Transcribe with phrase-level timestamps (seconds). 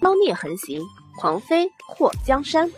[0.00, 0.80] 妖孽横行，
[1.18, 2.70] 狂飞祸江山。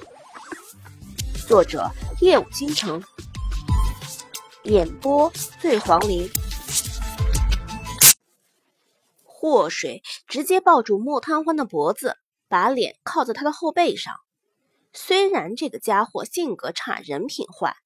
[1.47, 1.91] 作者：
[2.21, 3.03] 夜舞倾城，
[4.65, 5.31] 演播：
[5.61, 6.29] 醉黄林。
[9.25, 12.17] 祸水直接抱住莫贪欢的脖子，
[12.49, 14.15] 把脸靠在他的后背上。
[14.93, 17.77] 虽然这个家伙性格差，人品坏，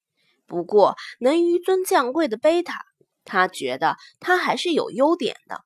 [0.46, 2.84] 不过能纡尊降贵的背他，
[3.24, 5.64] 他觉得他还是有优点的。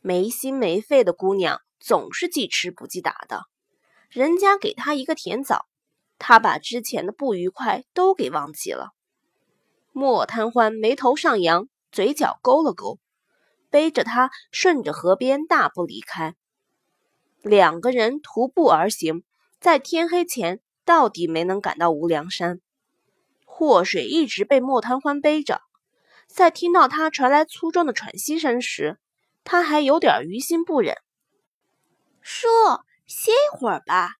[0.00, 1.60] 没心没肺的姑娘。
[1.80, 3.46] 总是记吃不记打的，
[4.10, 5.66] 人家给他一个甜枣，
[6.18, 8.90] 他把之前的不愉快都给忘记了。
[9.92, 12.98] 莫贪欢眉头上扬，嘴角勾了勾，
[13.70, 16.36] 背着他顺着河边大步离开。
[17.42, 19.24] 两个人徒步而行，
[19.58, 22.60] 在天黑前到底没能赶到无量山。
[23.44, 25.62] 祸水一直被莫贪欢背着，
[26.26, 28.98] 在听到他传来粗重的喘息声时，
[29.42, 30.96] 他还有点于心不忍。
[32.22, 32.48] 叔，
[33.06, 34.14] 歇一会儿吧，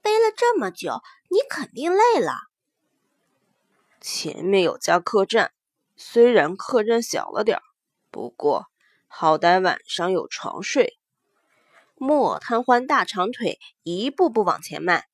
[0.00, 2.34] 背了这么久，你肯定累了。
[4.00, 5.52] 前面有家客栈，
[5.96, 7.62] 虽然客栈小了点儿
[8.10, 8.66] 不过
[9.06, 10.98] 好歹晚上有床睡。
[11.94, 15.06] 莫贪欢大长腿一步步往前迈，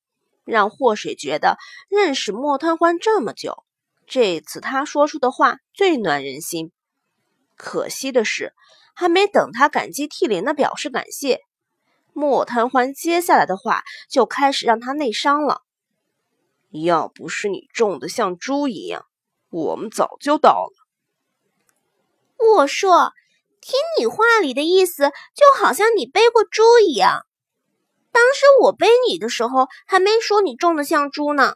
[0.45, 1.59] 让祸水觉得
[1.91, 3.65] 认识莫贪欢这么久，
[4.07, 6.73] 这次他说出的话最暖人心。
[7.57, 8.55] 可惜的是，
[8.95, 11.43] 还没等他感激涕零的表示感谢。
[12.19, 15.63] 莫贪欢接下来的话就开始让他内伤了。
[16.71, 19.07] 要不是你重的像猪一样，
[19.51, 20.73] 我们早就到了。
[22.57, 23.13] 我说，
[23.61, 27.25] 听你话里的意思，就好像你背过猪一样。
[28.11, 31.55] 当时我背你的时候，还没说你重的像猪呢。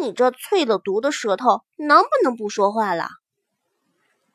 [0.00, 3.08] 你这淬了毒的舌头，能不能不说话了？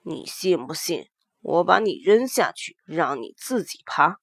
[0.01, 1.07] 你信不信
[1.41, 4.17] 我把你扔下去，让你自己爬？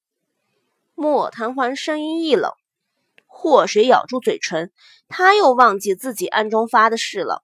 [1.00, 2.52] 莫贪欢声音一冷，
[3.26, 4.70] 祸水咬住嘴唇，
[5.08, 7.42] 他又忘记自己暗中发的誓了。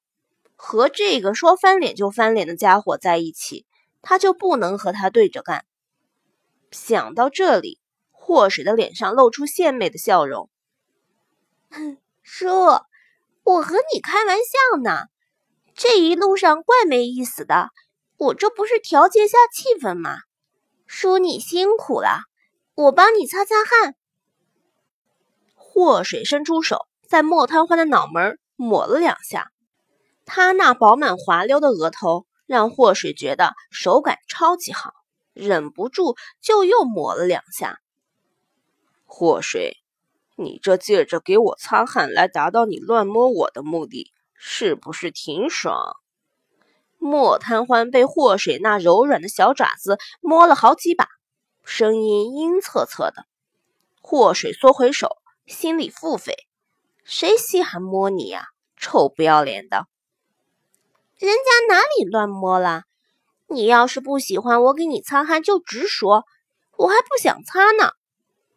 [0.56, 3.64] 和这个说翻脸就翻脸的家伙在一起，
[4.02, 5.64] 他就不能和他对着干。
[6.70, 7.80] 想到这里，
[8.10, 10.50] 祸水的脸上露出献媚的笑容。
[12.22, 12.46] 叔，
[13.42, 15.06] 我和你开玩笑呢，
[15.74, 17.70] 这一路上怪没意思的，
[18.18, 20.18] 我这不是调节下气氛吗？
[20.86, 22.18] 叔，你辛苦了。
[22.76, 23.96] 我帮你擦擦汗。
[25.54, 29.50] 祸水伸出手，在莫贪欢的脑门抹了两下，
[30.26, 34.92] 他那饱满滑溜的额头让祸水觉得手感超级好，
[35.32, 37.80] 忍不住就又抹了两下。
[39.06, 39.78] 祸水，
[40.36, 45.96] 你这借着给我擦汗来达到你乱摸我的目的，是不是挺爽？
[46.98, 51.08] 莫贪欢被祸水那柔软的小爪子摸了好几把。
[51.68, 53.26] 声音阴恻恻的，
[54.00, 55.16] 祸水缩回手，
[55.46, 56.32] 心里腹诽：
[57.02, 58.46] 谁稀罕摸你呀，
[58.76, 59.88] 臭不要脸的！
[61.18, 62.84] 人家哪里乱摸了？
[63.48, 66.24] 你要是不喜欢我给你擦汗，就直说，
[66.76, 67.90] 我还不想擦呢。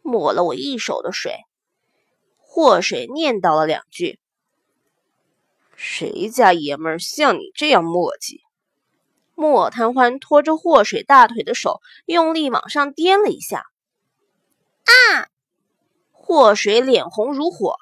[0.03, 1.35] 抹了我一手的水。
[2.37, 4.19] 祸水念叨了两句
[5.75, 8.41] ：“谁家爷们儿像你这样磨叽？”
[9.39, 13.67] 莫贪欢拖着祸水大腿的手用力往上颠了一下，
[14.83, 15.29] 啊！
[16.11, 17.77] 祸水脸红如火，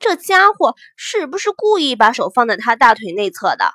[0.00, 3.74] 这家伙是不是故意把手放在他大腿内侧的？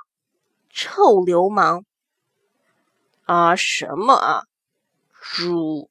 [0.69, 1.85] 臭流氓！
[3.23, 4.43] 啊什么啊？
[5.21, 5.89] 猪！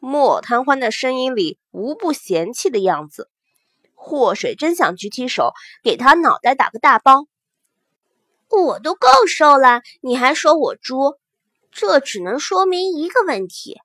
[0.00, 3.30] 莫贪欢的声音里无不嫌弃的样子。
[3.94, 5.52] 祸水真想举起手
[5.84, 7.28] 给他脑袋打个大包。
[8.50, 11.18] 我都够瘦了，你还说我猪？
[11.72, 13.80] 这只能说明一个问题：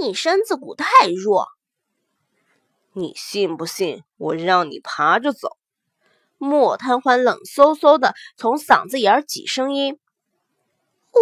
[0.00, 1.48] 你身子骨太弱。
[2.92, 5.56] 你信不信我让你爬着走？
[6.38, 9.98] 莫贪欢冷飕飕的从嗓子眼儿挤声音：“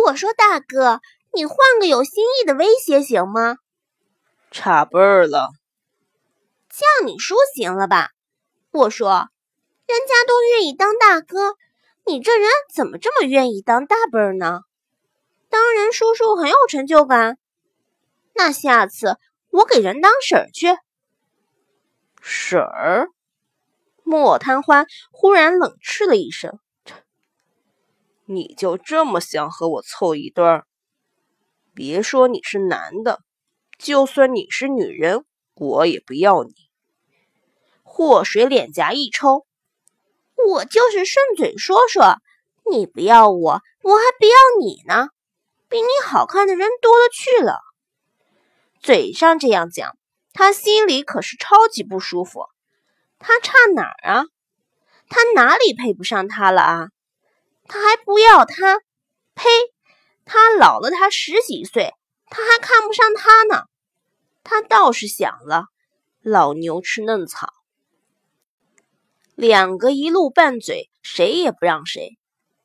[0.06, 1.00] 我说大哥，
[1.32, 3.56] 你换个有新意的威胁行吗？”
[4.50, 5.50] 差辈儿了，
[6.68, 8.10] 叫你叔行了吧？
[8.70, 9.28] 我说，
[9.86, 11.54] 人家都愿意当大哥。
[12.04, 14.60] 你这人怎么这么愿意当大辈儿呢？
[15.48, 17.38] 当人叔叔很有成就感。
[18.34, 19.18] 那下次
[19.50, 20.68] 我给人当婶儿去。
[22.20, 23.08] 婶儿？
[24.02, 26.58] 莫贪欢忽然冷嗤了一声
[28.26, 30.66] ：“你就这么想和我凑一对儿？
[31.74, 33.20] 别说你是男的，
[33.78, 35.24] 就算你是女人，
[35.54, 36.52] 我也不要你。”
[37.84, 39.46] 祸水脸颊一抽。
[40.48, 42.16] 我就是顺嘴说说，
[42.70, 45.08] 你不要我，我还不要你呢。
[45.68, 47.60] 比你好看的人多了去了。
[48.80, 49.96] 嘴上这样讲，
[50.32, 52.46] 他心里可是超级不舒服。
[53.18, 54.24] 他差哪儿啊？
[55.08, 56.88] 他哪里配不上他了啊？
[57.68, 58.80] 他还不要他？
[59.34, 59.48] 呸！
[60.24, 61.94] 他老了他十几岁，
[62.26, 63.64] 他还看不上他呢。
[64.44, 65.66] 他倒是想了，
[66.20, 67.48] 老牛吃嫩草。
[69.34, 72.18] 两个一路拌嘴，谁也不让谁。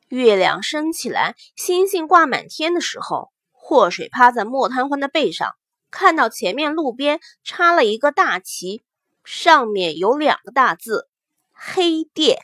[0.10, 5.52] 月亮升起来，星星挂满天的时候，祸水趴在莫贪欢的背上，
[5.92, 8.84] 看到前面路边插了一个大旗，
[9.24, 11.10] 上面有两个大字
[11.52, 12.40] “黑店”。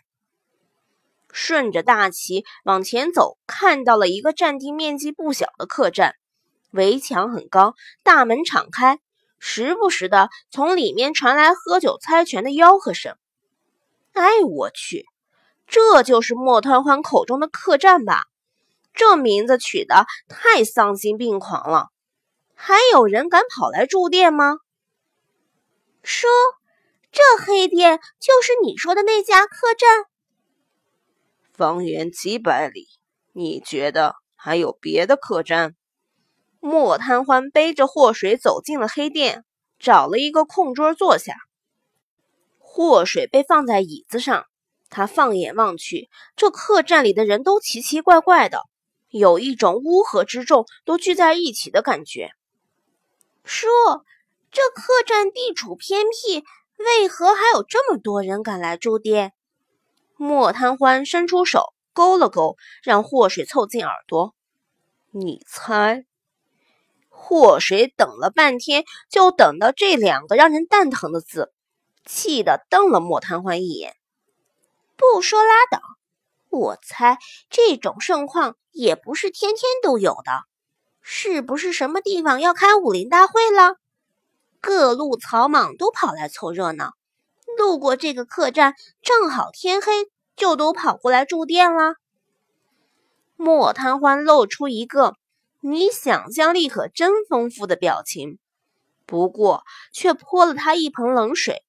[1.31, 6.16] 顺着大旗往前走，看到了一个占地面积不小的客栈，
[6.72, 9.00] 围墙很高，大门敞开，
[9.40, 13.18] 时不时的从里面传来喝酒猜拳的吆喝声。
[14.13, 15.06] 哎，我去，
[15.68, 18.21] 这就是莫贪欢口中的客栈吧？
[18.94, 21.88] 这名字取得太丧心病狂了！
[22.54, 24.57] 还有人敢跑来住店吗？
[26.04, 26.27] 叔，
[27.12, 30.06] 这黑店就是你说的那家客栈？
[31.51, 32.88] 方圆几百里，
[33.31, 35.75] 你觉得还有别的客栈？
[36.60, 39.44] 莫贪欢背着祸水走进了黑店，
[39.80, 41.36] 找了一个空桌坐下。
[42.75, 44.48] 祸水被放在椅子上，
[44.90, 48.64] 他放眼望去，这客栈里的人都奇奇怪怪的，
[49.10, 52.31] 有一种乌合之众都聚在一起的感觉。
[53.44, 53.68] 叔，
[54.52, 56.44] 这客栈地处偏僻，
[56.80, 59.34] 为何还有这么多人敢来住店？
[60.18, 64.34] 莫贪欢伸出手勾了勾，让祸水凑近耳朵。
[65.12, 66.06] 你猜？
[67.08, 71.52] 祸水等了半天，就等到这两个让人蛋疼的字。
[72.05, 73.95] 气得瞪了莫贪欢一眼，
[74.95, 75.81] 不说拉倒。
[76.50, 77.17] 我猜
[77.50, 80.44] 这种盛况也不是天天都有的，
[81.01, 83.77] 是不是什么地方要开武林大会了？
[84.61, 86.94] 各路草莽都跑来凑热闹，
[87.57, 89.91] 路过这个客栈，正好天黑，
[90.35, 91.95] 就都跑过来住店了。
[93.35, 95.15] 莫贪欢露出一个
[95.59, 98.38] 你想象力可真丰富的表情，
[99.05, 101.63] 不过却泼了他一盆冷水。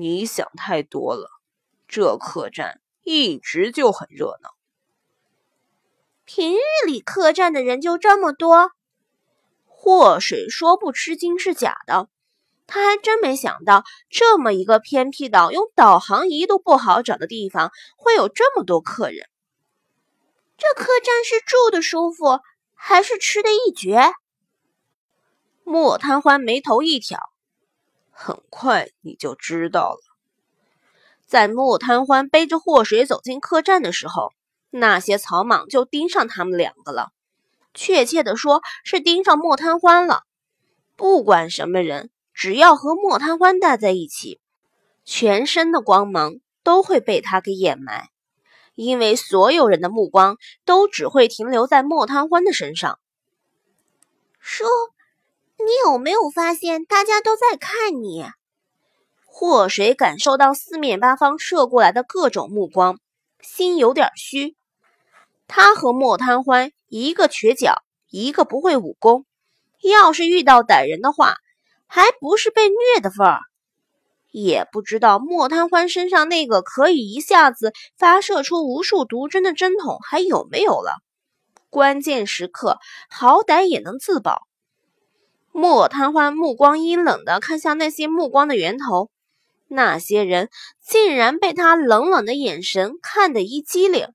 [0.00, 1.28] 你想太多了，
[1.86, 4.54] 这客栈一直就很热闹。
[6.24, 8.70] 平日里客栈的人就这么多？
[9.66, 12.08] 祸水说不吃惊是假的，
[12.66, 19.28] 他还真没想到，这么一个偏僻到用导航仪都不好找的地方，会有这么多客人。
[20.56, 22.40] 这客栈是住的舒服，
[22.72, 24.14] 还是吃的一绝？
[25.62, 27.29] 莫贪欢眉头一挑。
[28.22, 30.00] 很快你就知道了。
[31.26, 34.34] 在莫贪欢背着祸水走进客栈的时候，
[34.68, 37.12] 那些草莽就盯上他们两个了。
[37.72, 40.24] 确切的说，是盯上莫贪欢了。
[40.96, 44.38] 不管什么人，只要和莫贪欢待在一起，
[45.06, 48.10] 全身的光芒都会被他给掩埋，
[48.74, 50.36] 因为所有人的目光
[50.66, 52.98] 都只会停留在莫贪欢的身上。
[54.38, 54.68] 说。
[55.66, 58.24] 你有没有发现，大家都在看你？
[59.24, 62.98] 祸水感受到四面八方射过来的各种目光，
[63.40, 64.56] 心有点虚。
[65.46, 69.24] 他和莫贪欢，一个瘸脚，一个不会武功，
[69.82, 71.36] 要是遇到歹人的话，
[71.86, 73.40] 还不是被虐的份儿？
[74.30, 80.98] 也不知道莫贪欢身上那个可以一下子发射出无数毒针的针筒还有没有了？
[81.68, 84.46] 关键时刻，好歹也能自保。
[85.52, 89.10] 莫贪欢目光阴冷的看向那些目光的源头，
[89.68, 90.48] 那些人
[90.80, 94.08] 竟然被他冷冷的眼神看得一激灵，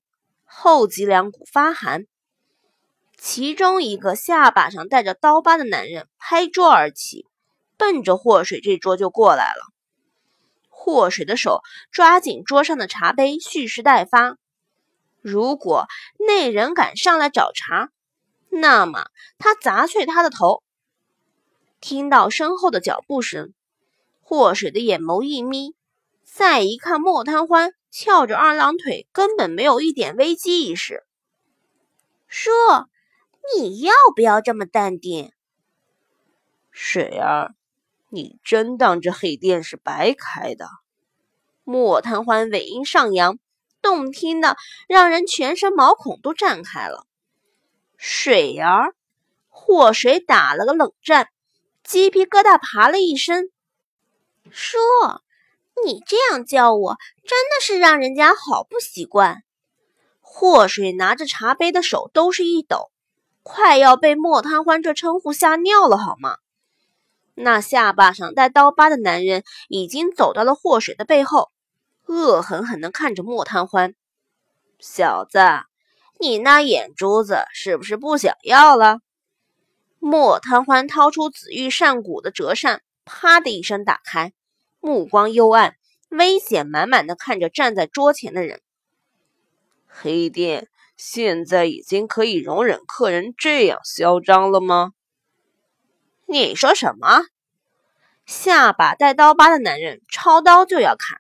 [0.44, 2.06] 后脊梁骨发寒。
[3.18, 7.26] 其中一个下巴上带着刀疤的男人拍桌而起，
[7.78, 9.62] 奔着祸水这桌就过来了。
[10.70, 11.62] 祸水的手
[11.92, 14.38] 抓紧桌上的茶杯，蓄势待发。
[15.22, 15.88] 如果
[16.20, 17.90] 那人敢上来找茬，
[18.50, 19.08] 那么
[19.40, 20.62] 他砸碎他的头。
[21.88, 23.54] 听到身后的脚步声，
[24.20, 25.76] 祸水的眼眸一眯，
[26.24, 31.04] 再一看莫贪欢翘着二郎腿，根本没有一点危机意识。
[32.28, 32.50] 叔，
[33.56, 35.32] 你要不要这么淡定？
[36.72, 37.54] 水儿，
[38.10, 40.68] 你真当这黑店是白开的？
[41.64, 43.38] 莫贪欢尾音上扬，
[43.84, 47.06] 动听的让人全身毛孔都绽开了。
[47.96, 48.96] 水儿，
[49.50, 51.30] 祸水打了个冷战。
[51.88, 53.52] 鸡皮疙瘩爬了一身，
[54.50, 54.80] 叔，
[55.86, 59.44] 你这样叫我真的是让人家好不习惯。
[60.20, 62.90] 祸水拿着茶杯的手都是一抖，
[63.44, 66.38] 快要被莫贪欢这称呼吓尿了，好吗？
[67.36, 71.52] 那下巴上带刀疤的男人已经走到了祸水的背后，
[72.08, 73.94] 恶狠狠地看着莫贪欢
[74.82, 75.40] ：“小子，
[76.20, 79.02] 你那眼珠子是不是不想要了？”
[80.08, 84.34] 莫贪欢掏出紫玉扇骨的折扇，啪的一声打开，
[84.80, 85.78] 目光幽暗，
[86.10, 88.62] 危险满满的看着站在桌前的人。
[89.88, 94.92] 黑店现在已经可以容忍客人这样嚣张了吗？
[96.28, 97.24] 你说什么？
[98.28, 101.20] 下巴带刀疤的男人抄刀就要砍，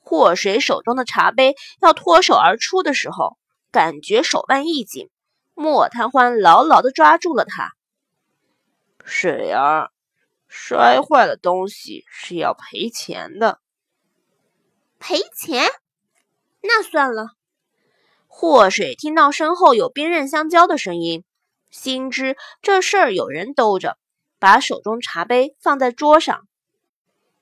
[0.00, 3.36] 祸水手中的茶杯要脱手而出的时候，
[3.70, 5.10] 感觉手腕一紧，
[5.52, 7.74] 莫贪欢牢牢地抓住了他。
[9.10, 9.90] 水儿，
[10.46, 13.58] 摔坏了东西是要赔钱的。
[15.00, 15.68] 赔钱？
[16.62, 17.30] 那算了。
[18.28, 21.24] 祸水听到身后有兵刃相交的声音，
[21.70, 23.98] 心知这事儿有人兜着。
[24.38, 26.46] 把手中茶杯放在桌上，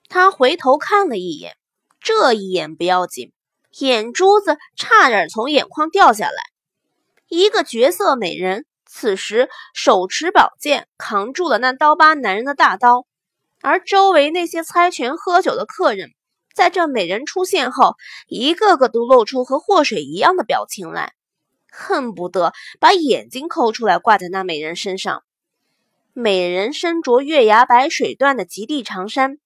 [0.08, 1.56] 他回头看了一眼，
[2.00, 3.32] 这一眼不要紧，
[3.78, 6.42] 眼珠子差点从眼眶掉下来。
[7.28, 13.06] 一个绝色美人此时手持宝剑，扛住了那刀疤男人的大刀，
[13.60, 16.10] 而周围那些猜拳喝酒的客人，
[16.54, 21.12] 在这美人出现后，一个个都露出和祸水一样的表情来，
[21.70, 25.22] 恨不得把眼睛抠出来挂在那美人身上。
[26.14, 29.38] 美人身着月牙白水缎的极地长衫，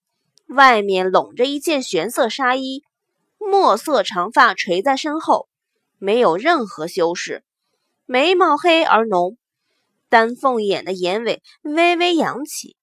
[0.46, 2.84] 外面拢着一件玄色纱衣，
[3.38, 5.48] 墨色长发垂在身后，
[5.98, 7.44] 没有任何修饰，
[8.12, 9.38] 眉毛黑而浓，
[10.10, 12.76] 丹凤眼的眼尾微微扬起，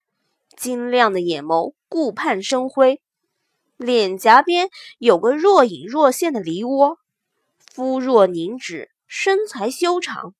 [0.58, 3.00] 晶亮的眼眸顾盼生辉，
[3.78, 6.98] 脸颊边有个若隐若现的梨窝，
[7.72, 10.34] 肤若凝脂，身材修长，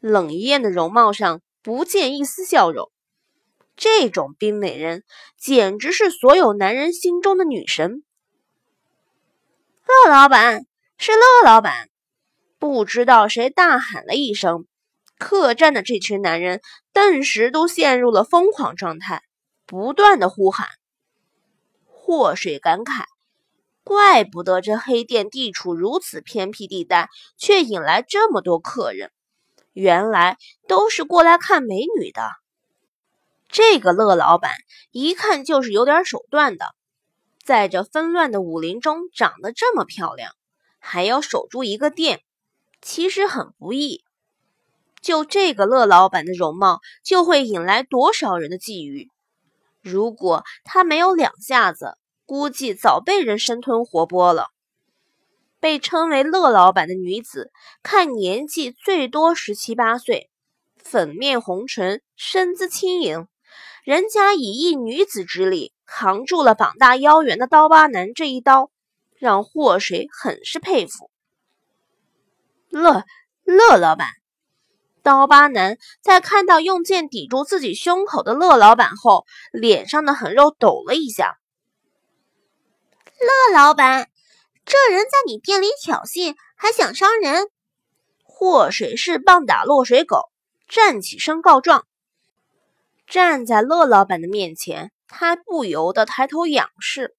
[0.00, 1.40] 冷艳的容貌上。
[1.62, 2.90] 不见一丝笑容，
[3.76, 5.04] 这种冰美人
[5.38, 8.02] 简直是所有男人心中的女神。
[9.86, 10.66] 乐老板
[10.98, 11.90] 是乐老板，
[12.60, 14.66] 不知道谁大喊了一声，
[15.18, 16.60] 客栈的这群男人
[16.92, 19.22] 顿时都陷入了疯狂状态，
[19.64, 20.68] 不断的呼喊。
[21.86, 23.04] 祸水感慨：
[23.82, 29.10] 怪不得这黑店地处如此偏僻地带，却引来这么多客人。
[29.72, 30.36] 原来
[30.68, 32.28] 都是过来看美女的。
[33.48, 34.52] 这个乐老板
[34.90, 36.66] 一看就是有点手段的，
[37.42, 40.34] 在这纷乱的武林中长得这么漂亮，
[40.78, 42.20] 还要守住一个店，
[42.80, 44.04] 其实很不易。
[45.00, 49.08] 就这个乐老板的容貌，就会引来多少人的觊觎？
[49.80, 51.96] 如果他没有两下子，
[52.26, 54.48] 估计早被人生吞活剥了。
[55.58, 57.50] 被称为乐老板的女子，
[57.82, 60.30] 看年纪最多十七八岁，
[60.76, 63.26] 粉面红唇，身姿轻盈。
[63.84, 68.70] 人家以一女子之力扛住了膀大腰圆的刀疤男这一刀，
[69.18, 71.10] 让祸水很是佩服。
[72.70, 73.04] 乐
[73.44, 74.08] 乐老板，
[75.02, 81.38] 刀疤男在看到用剑抵住自己胸口的乐老板后，脸上的狠肉抖了一下。
[83.18, 84.08] 乐老板。
[84.66, 87.48] 这人在你店里挑衅，还想伤人？
[88.22, 90.30] 祸水是棒打落水狗，
[90.68, 91.86] 站起身告状。
[93.08, 97.16] 站在乐老板的面前，他不由得抬头仰视。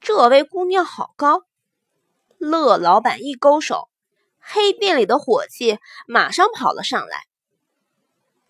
[0.00, 1.42] 这位姑娘好高。
[2.38, 3.89] 乐老板一勾手，
[4.52, 7.22] 黑店里的伙计马上跑了上来。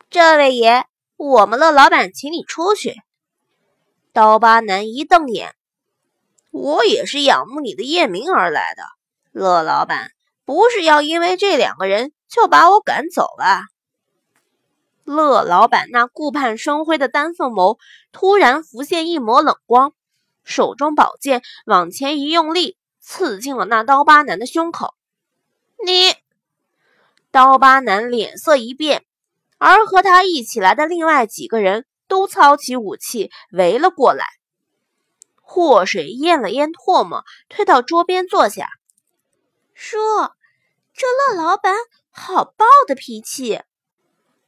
[0.08, 0.84] 这位爷，
[1.16, 2.96] 我们乐老板请你出去。
[4.12, 5.54] 刀疤男一瞪眼。
[6.50, 8.82] 我也是仰慕你的艳名而来的，
[9.30, 10.10] 乐老板，
[10.44, 13.66] 不是要因为这两个人就把我赶走吧？
[15.04, 17.78] 乐老板那顾盼生辉的丹凤眸
[18.10, 19.92] 突然浮现一抹冷光，
[20.42, 24.94] 手中宝剑往前一用力，刺进了那刀疤男的胸口。
[25.84, 26.14] 你，
[27.30, 29.04] 刀疤男脸色一变，
[29.58, 34.26] 而和他一起来的另外几个人都操起武器围了过来。
[35.40, 38.68] 祸水咽了咽唾沫，退到桌边坐下，
[39.74, 40.36] 说
[40.94, 41.74] ：“这乐老板
[42.10, 43.60] 好暴的脾气。”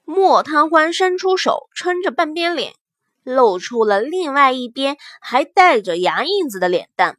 [0.04, 2.74] 莫贪欢伸出手撑着半边脸，
[3.22, 7.18] 露出了另外一边还带着牙印子的脸蛋。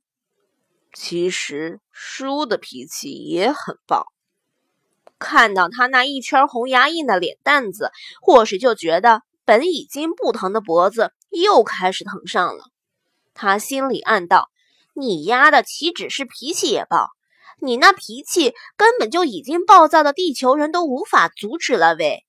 [0.94, 4.08] 其实叔的脾气也很暴。
[5.18, 12.66] 看到他那一圈红牙印的脸蛋子，或许就觉得本已经不疼的脖子又开始疼上了。
[13.34, 14.50] 他心里暗道
[14.94, 17.10] ：“你丫的岂止是脾气也暴，
[17.60, 22.26] 你那脾气根本就已经暴躁的地球人都无法阻止了喂！”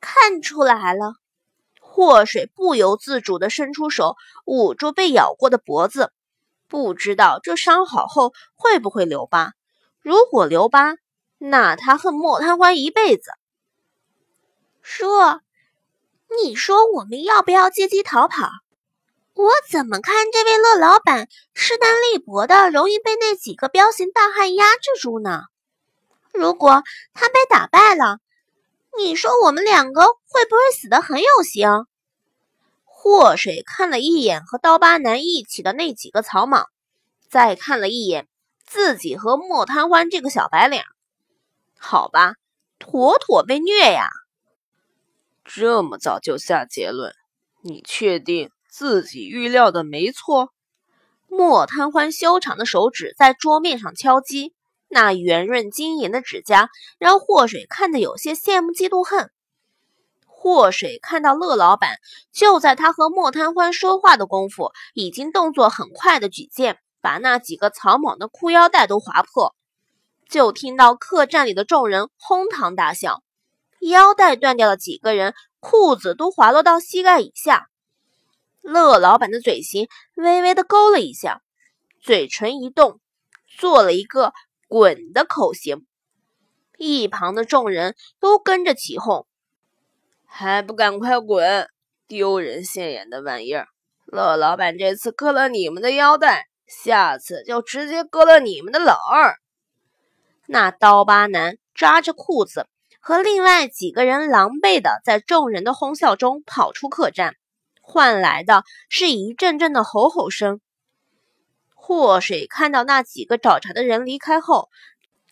[0.00, 1.14] 看出来了，
[1.80, 6.12] 祸水不由自主地伸出手捂住被咬过的脖子，
[6.72, 9.52] 不知道这伤好后会不会留疤。
[10.00, 10.96] 如果留疤，
[11.36, 13.30] 那他恨莫贪欢一辈子。
[14.80, 15.06] 叔，
[16.40, 18.48] 你说我们要不要借机逃跑？
[19.34, 25.42] 我怎么看这位乐老板势单力薄的，容易被那几个彪形大汉压制住呢？
[26.32, 28.16] 如果他被打败了，
[28.96, 31.68] 你说我们两个会不会死得很有型？
[33.04, 36.68] 祸水看了一眼和刀疤男一起的那几个草莽，
[37.28, 38.28] 再看了一眼
[38.64, 40.84] 自己和莫贪欢这个小白脸，
[41.76, 42.36] 好吧，
[42.78, 44.06] 妥妥被虐呀！
[45.44, 47.12] 这么早就下结论，
[47.60, 50.52] 你确定自己预料的没错？
[51.26, 54.54] 莫贪欢修长的手指在桌面上敲击，
[54.86, 59.32] 那圆润晶莹的指甲让祸水看得有些羡慕嫉妒恨。
[60.42, 62.00] 祸水看到乐老板
[62.32, 69.54] 就在他和莫贪欢说话的功夫，已经动作很快的举剑，把那几个草莽的裤腰带都划破。
[70.28, 73.22] 就听到客栈里的众人哄堂大笑。
[73.82, 77.68] 腰带断掉的几个人，裤子都滑落到膝盖以下。
[78.62, 81.40] 乐老板的嘴型微微的勾了一下，
[82.00, 82.98] 嘴唇一动，
[83.46, 84.32] 做了一个
[84.66, 85.86] “滚”的口型。
[86.78, 89.24] 一旁的众人都跟着起哄
[90.34, 91.68] ：“还不赶快滚！
[92.08, 93.66] 丢人现眼的玩意儿！
[94.06, 99.36] 乐老板这次割了你们的腰带，下次就直接割了你们的老二！”
[100.48, 102.66] 那刀疤男抓着裤子。
[103.04, 107.34] 和另外几个人狼狈的在众人的哄笑中跑出客栈，
[107.80, 110.60] 换来的是一阵阵的吼吼声。
[111.74, 114.68] 祸水看到那几个找茬的人离开后，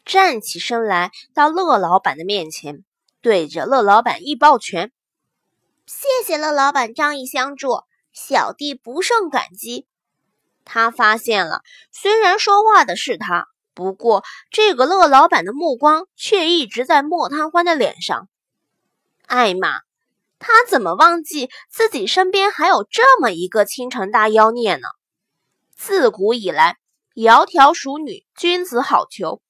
[0.05, 2.85] 站起身来到乐老板的面前，
[3.21, 4.93] 对着乐老板一抱拳
[5.87, 9.87] ：“谢谢乐老板仗义相助，小弟不胜感激。”
[10.65, 13.47] 他发现了，虽然说话的是他。
[13.73, 18.29] 不过，这个乐老板的目光却一直在莫贪欢的脸上。
[19.27, 19.81] 艾玛，
[20.39, 24.89] 他怎么忘记自己身边还有这么一个倾城大妖孽呢？
[25.75, 26.77] 自古以来，
[27.15, 29.41] 窈窕淑女，君子好逑。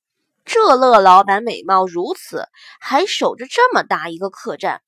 [0.52, 2.48] 这乐老板美貌如此，
[2.80, 4.82] 还守着这么大一个客栈，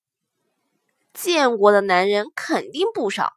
[1.14, 3.32] 见过的男人肯定不少。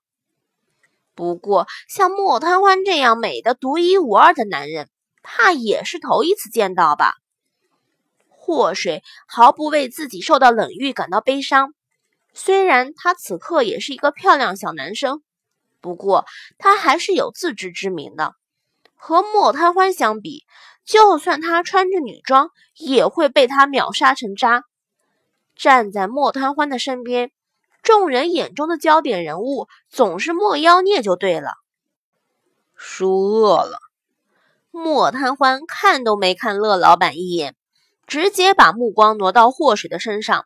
[1.14, 4.90] 不过，像莫贪欢这样美的独一无二的男人。
[5.22, 7.14] 怕也是头一次见到吧？
[8.28, 11.76] 祸水毫不为自己受到冷遇感到悲伤。
[12.34, 15.22] 虽然他此刻也是一个漂亮小男生，
[15.80, 16.26] 不过
[16.58, 18.34] 他还是有自知之明的。
[18.96, 20.44] 和莫贪欢相比，
[20.86, 24.64] 就算他穿着女装，也会被他秒杀成渣。
[25.56, 27.32] 站在莫贪欢的身边，
[27.82, 31.52] 众人眼中的焦点人物总是莫妖孽就对了。
[32.76, 33.80] 叔饿了。
[34.70, 37.56] 莫贪欢看都没看乐老板一眼，
[38.06, 40.46] 直接把目光挪到祸水的身上。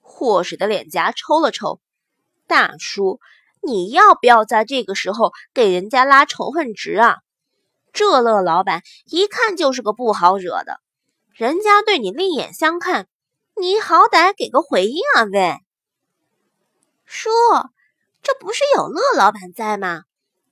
[0.00, 1.78] 祸水的脸颊抽了抽
[2.48, 3.20] ：“大叔，
[3.60, 7.18] 你要不要在这个时候给人家拉仇恨值啊？
[7.92, 10.80] 这乐老板一看就是个不好惹的，
[11.32, 13.08] 人家对你另眼相看，
[13.60, 15.24] 你好歹给个回应啊！
[15.24, 15.58] 喂，
[17.04, 17.30] 叔，
[18.22, 20.04] 这不是有乐老板在吗？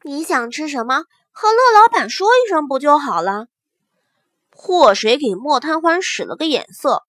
[0.02, 3.46] 你想吃什么？”和乐老板说一声不就好了？
[4.52, 7.04] 祸水给莫贪欢使了个眼色，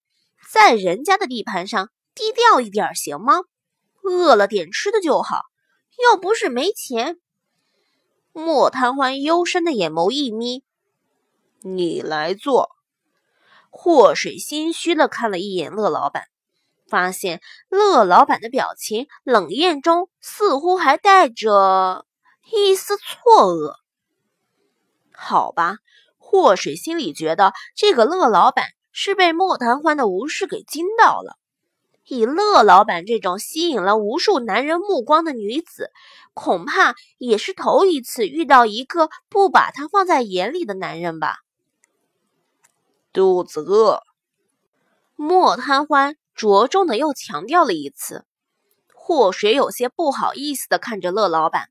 [0.50, 3.42] 在人家的地盘上低调一点行吗？
[4.04, 5.38] 饿了点吃的就好，
[6.04, 7.20] 又不是没钱。
[8.34, 10.64] 莫贪欢幽深的眼眸一眯
[11.62, 12.72] ：“你来做。”
[13.70, 16.26] 祸水心虚的看了一眼乐老板，
[16.88, 22.06] 发现乐老板的表情冷艳中似乎还带着
[22.52, 23.76] 一丝错愕。
[25.14, 25.78] 好吧，
[26.18, 31.38] 祸水心里觉得这个乐老板是被莫谈欢的无视给惊到了。
[32.12, 35.92] 以乐老板这种吸引了无数男人目光的女子，
[36.34, 41.38] 恐怕也是头一次遇到一个不把她放在眼里的男人吧。
[43.14, 44.02] 肚子饿，
[45.16, 48.26] 莫贪欢着重的又强调了一次。
[48.94, 51.70] 祸水有些不好意思的看着乐老板，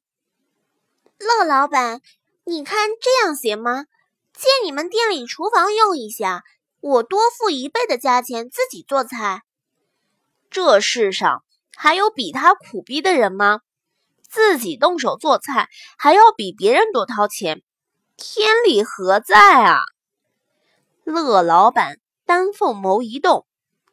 [1.18, 2.00] 乐老板。
[2.44, 3.84] 你看这样行吗？
[4.32, 6.44] 借你们店里厨房用一下，
[6.80, 9.42] 我多付一倍的价钱自己做菜。
[10.50, 11.44] 这世上
[11.76, 13.60] 还有比他苦逼的人吗？
[14.22, 17.62] 自己动手做菜还要比别人多掏钱，
[18.16, 19.80] 天理何在啊？
[21.04, 23.46] 乐老板丹凤眸一动，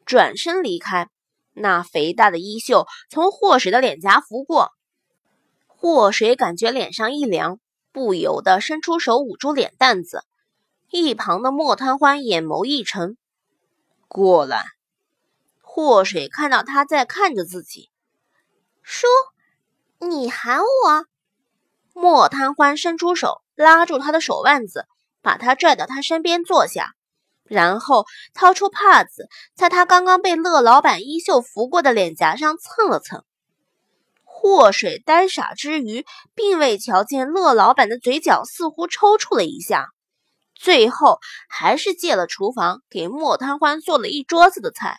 [0.04, 1.08] 转身离开，
[1.54, 4.70] 那肥大的衣袖从祸水的脸颊拂过，
[5.66, 7.58] 祸水感觉脸上一凉，
[7.90, 10.24] 不由得伸出手捂住脸蛋子。
[10.90, 13.16] 一旁的莫贪欢眼眸一沉，
[14.06, 14.77] 过来。
[15.80, 17.88] 祸水看到他在看着自己，
[18.82, 19.06] 叔，
[20.00, 21.06] 你喊我。
[21.94, 24.86] 莫贪欢伸出手拉住他的手腕子，
[25.22, 26.94] 把他拽到他身边坐下。
[27.44, 33.22] 然后掏出帕子，在他刚刚被乐老板衣袖拂过的脸颊上蹭了蹭。
[34.24, 39.90] 祸水呆傻之余，并未瞧见乐老板的嘴角似乎抽搐了一下，
[40.56, 44.98] 最后还是借了厨房给莫贪欢做了一桌子的菜。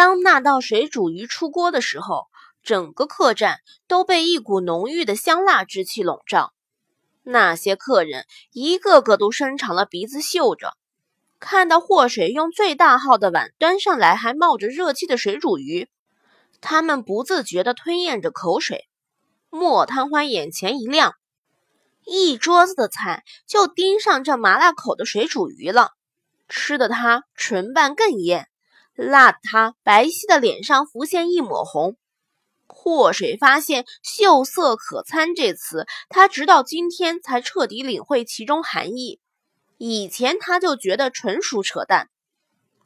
[0.00, 2.28] 当那道水煮鱼出锅的时候，
[2.62, 6.54] 整个客栈都被一股浓郁的香辣之气笼罩。
[7.22, 10.72] 那些客人一个个都伸长了鼻子嗅着，
[11.38, 15.90] 看到祸水用最大号的碗端上来还冒着热气的水煮鱼，
[16.62, 18.88] 他们不自觉地吞咽着口水。
[19.50, 21.12] 莫贪欢眼前一亮，
[22.06, 25.90] 一桌子的菜就盯上这麻辣口的水煮鱼了，
[26.48, 28.48] 吃的他唇瓣更艳，
[29.00, 31.96] 辣得他白皙的脸上浮现一抹红。
[32.66, 39.18] 祸水发现“秀色可餐”这词，他直到今天才彻底领会其中含义。
[39.78, 42.08] 以前他就觉得纯属扯淡。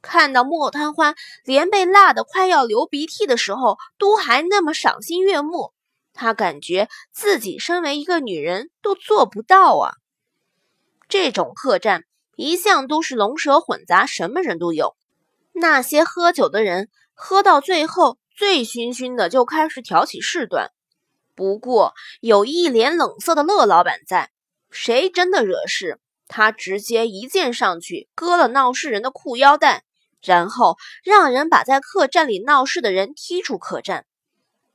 [0.00, 5.72] 看到莫贪欢连被辣得快要流鼻涕的时候都还那么赏心悦目，
[6.12, 9.94] 他感觉自己身为一个女人都做不到啊。
[11.08, 12.04] 这种客栈
[12.36, 14.94] 一向都是龙蛇混杂，什么人都有。
[15.54, 18.18] 那些喝酒的人喝到最后。
[18.36, 20.72] 醉醺醺的就开始挑起事端，
[21.36, 24.32] 不过有一脸冷色的乐老板在，
[24.72, 29.84] 谁真的惹事，他直接一剑上去割了闹事人的裤腰带，
[30.20, 34.04] 然后让人把在客栈里闹事的人踢出客栈。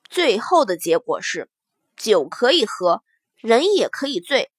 [0.10, 1.50] 最后的结果是，
[1.98, 3.04] 酒可以喝，
[3.36, 4.52] 人也可以醉，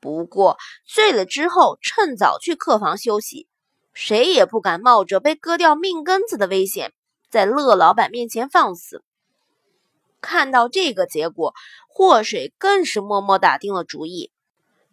[0.00, 3.46] 不过醉了之后趁早去客房休息，
[3.92, 6.92] 谁也不敢冒着被割掉命根子的危险。
[7.30, 9.02] 在乐老板面前放肆，
[10.20, 11.54] 看到这个结果，
[11.88, 14.30] 祸水更是默默打定了主意，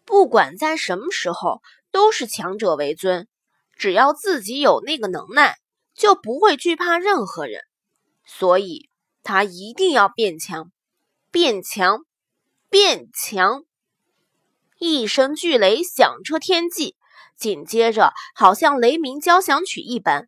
[0.05, 3.27] 不管在什么时候，都是强者为尊，
[3.75, 5.57] 只要自己有那个能耐，
[5.93, 7.61] 就不会惧怕任何人。
[8.25, 8.89] 所以，
[9.21, 10.71] 他一定要变强，
[11.31, 12.05] 变强，
[12.69, 13.63] 变强！
[14.77, 16.95] 一声巨雷响彻天际，
[17.39, 20.27] 紧接着，好像雷鸣交响曲一般。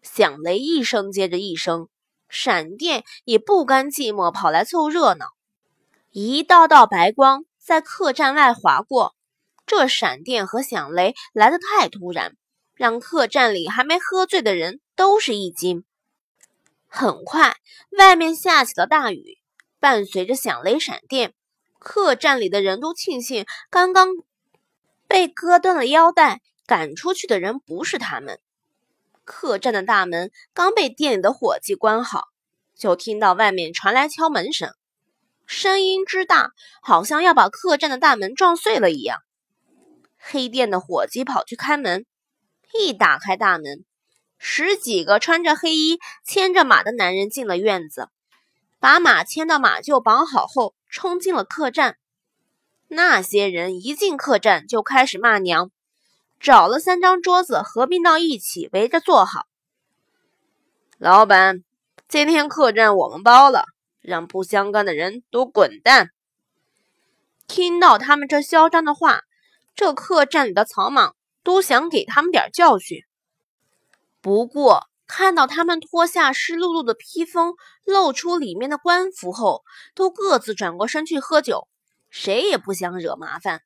[0.00, 1.88] 响雷一声接着一声，
[2.28, 5.26] 闪电也不甘寂寞，跑来凑热闹。
[6.10, 9.14] 一道道白光在客栈外划过，
[9.66, 12.36] 这闪电和响雷来得太突然，
[12.74, 15.84] 让客栈里还没喝醉的人都是一惊。
[16.86, 17.56] 很快，
[17.96, 19.38] 外面下起了大雨，
[19.80, 21.32] 伴随着响雷闪电，
[21.78, 24.08] 客栈里的人都庆幸刚刚
[25.08, 28.40] 被割断了腰带，赶出去的人不是他们。
[29.24, 32.28] 客栈的大门刚被店里的伙计关好，
[32.74, 34.72] 就听到外面传来敲门声，
[35.44, 39.18] 声音之大，好像要把客栈的大门撞碎了一样。
[40.16, 42.06] 黑店的伙计跑去开门，
[42.72, 43.84] 一打开大门，
[44.38, 48.08] 十几个穿着黑衣、牵着马的男人进了院子，
[48.80, 51.98] 把马牵到马厩绑好后，冲进了客栈。
[52.88, 55.70] 那些人一进客栈就开始骂娘。
[56.42, 59.46] 找了三张桌子，合并到一起，围着坐好。
[60.98, 61.62] 老板，
[62.08, 63.66] 今天客栈我们包了，
[64.00, 66.08] 让不相干的人都滚蛋！
[67.46, 69.20] 听到他们这嚣张的话，
[69.76, 73.02] 这客栈里的草莽都想给他们点教训。
[74.20, 79.62] 不过看到他们脱下湿漉漉的披风，露出里面的官服后，
[79.94, 81.68] 都各自转过身去喝酒，
[82.10, 83.62] 谁也不想惹麻烦。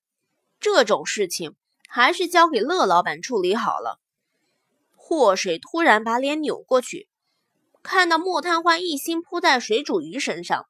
[0.60, 1.56] 这种事情。
[1.88, 4.00] 还是交给乐老板处理好了。
[4.94, 7.08] 祸水突然把脸扭过去，
[7.82, 10.66] 看到莫贪欢一心扑在水煮鱼身上，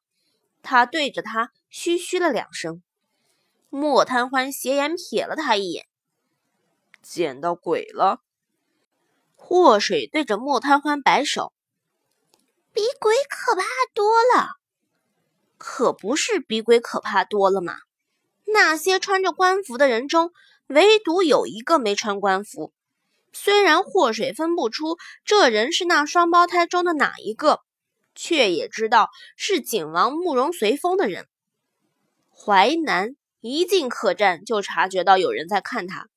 [0.61, 2.83] 他对着他嘘嘘了两声。
[3.69, 5.87] 莫贪欢斜眼瞥了他一眼，
[7.01, 8.21] 见到鬼了。
[9.35, 11.51] 祸水对着莫贪欢摆手，
[12.73, 14.49] 比鬼可怕多了。
[15.57, 17.73] 可不是比鬼可怕多了吗？
[18.45, 20.31] 那些穿着官服的人中。
[20.67, 22.73] 唯独有一个没穿官服，
[23.31, 27.61] 虽然祸水分不出这人是那双胞胎中的哪一个，
[28.15, 31.27] 却也知道是景王慕容随风的人。
[32.35, 36.07] 淮南一进客栈就察觉到有人在看他，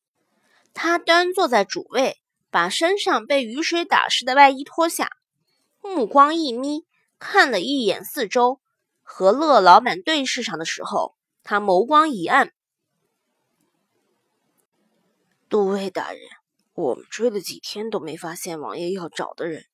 [0.74, 5.10] 他端坐在主位，把身上被雨水打湿的外衣脱下，
[5.80, 6.84] 目光一眯，
[7.20, 8.60] 看了一眼四周，
[9.02, 12.52] 和乐老板对视上的时候，他眸光一暗。
[15.50, 16.20] 都尉大人，
[16.74, 19.64] 我们追了几天都没发现王爷要找的人，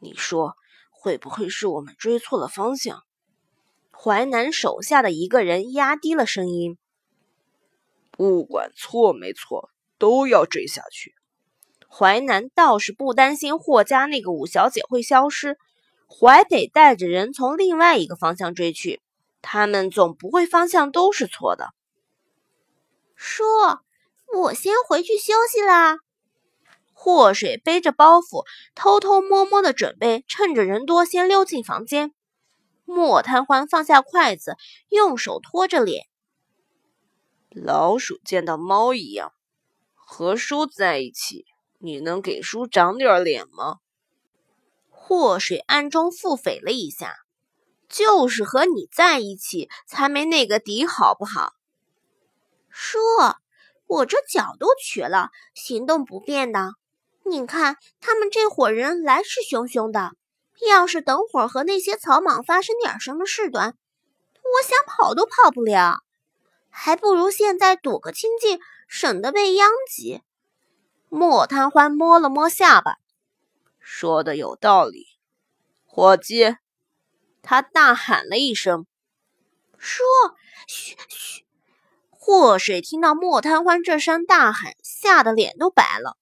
[0.00, 0.56] 你说
[0.90, 3.04] 会不会是我们追错了方向？
[3.92, 6.78] 淮南手下的一个人压低了声音
[8.10, 11.14] ：“不管错没错，都要追下去。”
[11.90, 15.58] 淮南倒是不担心霍家那个五小姐会消失，
[16.08, 19.02] 淮北带着人从另外一个方向追去，
[19.42, 21.74] 他们总不会方向都是错的。
[23.14, 23.44] 叔。
[24.34, 25.98] 我先回去休息啦。
[26.92, 32.12] 祸水背着包袱，偷偷摸摸的准备趁着人多先溜进房间。
[32.84, 34.56] 莫贪欢放下筷子，
[34.88, 36.06] 用手托着脸。
[37.50, 39.32] 老鼠见到猫一样，
[39.94, 41.46] 和叔在一起，
[41.78, 43.78] 你能给叔长点脸吗？
[44.90, 47.14] 祸水暗中腹诽了一下，
[47.88, 51.54] 就是和你在一起才没那个底，好不好？
[52.68, 52.98] 叔。
[53.88, 56.74] 我这脚都瘸了，行动不便的。
[57.24, 60.12] 你看他们这伙人来势汹汹的，
[60.68, 63.74] 要是等会儿和那些草莽发生点什么事端，
[64.34, 65.98] 我想跑都跑不了。
[66.70, 70.20] 还不如现在躲个清静，省得被殃及。
[71.08, 72.96] 莫贪欢摸了摸下巴，
[73.80, 75.06] 说的有道理。
[75.86, 76.56] 伙计，
[77.42, 78.86] 他大喊了一声
[79.78, 80.04] ：“叔，
[80.66, 81.44] 嘘嘘。”
[82.30, 86.18] 祸水听到莫贪欢这声大喊，吓得脸都白了。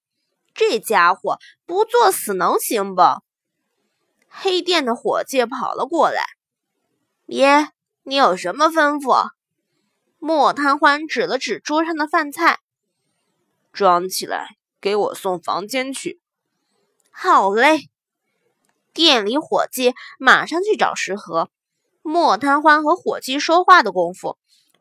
[0.54, 3.02] 这家伙不作死能行不？
[4.28, 6.22] 黑店的伙计跑了过来
[7.26, 7.70] ：“爷，
[8.04, 9.30] 你有什么吩咐？”
[10.20, 12.60] 莫贪欢指了指桌上的饭菜
[13.74, 16.20] ：“装起来，给我送房间去。”
[17.10, 17.90] 好嘞。
[18.92, 21.50] 店里伙计马上去找食盒。
[22.02, 24.38] 莫贪欢和伙计说话的功夫。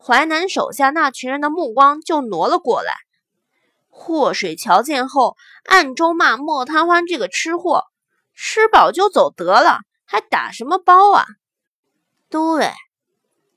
[0.07, 2.93] 淮南手下那群人的目光就挪了过来。
[3.89, 7.85] 祸水瞧见后，暗中骂莫贪欢这个吃货，
[8.35, 11.25] 吃饱就走得了，还打什么包啊？
[12.29, 12.71] 都尉，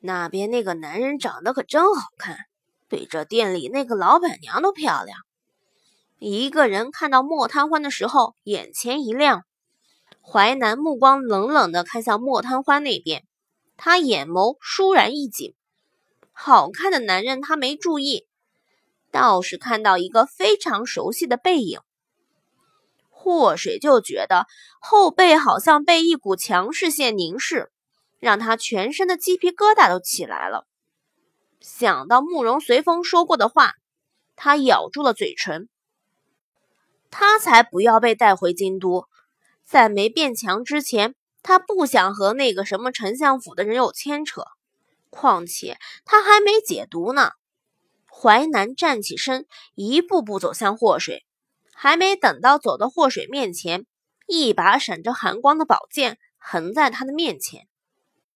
[0.00, 2.38] 那边那个男人长得可真好看，
[2.88, 5.18] 比这店里那个老板娘都漂亮。
[6.18, 9.42] 一个人看到莫贪欢的时候，眼前一亮。
[10.22, 13.22] 淮南目光冷冷地看向莫贪欢那边，
[13.76, 15.54] 他眼眸倏然一紧。
[16.40, 18.28] 好看的男人，他没注意，
[19.10, 21.80] 倒是看到一个非常熟悉的背影。
[23.10, 24.46] 祸水就觉得
[24.80, 27.72] 后背好像被一股强势线凝视，
[28.20, 30.64] 让他全身的鸡皮疙瘩都起来了。
[31.60, 33.72] 想到慕容随风说过的话，
[34.36, 35.68] 他咬住了嘴唇。
[37.10, 39.06] 他才不要被带回京都，
[39.64, 44.44] 在没变强之前，他不想和那个什么丞相府的人有牵扯。
[45.10, 47.32] 况且他还没解毒呢。
[48.10, 51.24] 淮南站起身，一步步走向祸水，
[51.72, 53.86] 还没等到走到祸水面前，
[54.26, 57.68] 一把闪着寒光的宝剑横在他的面前。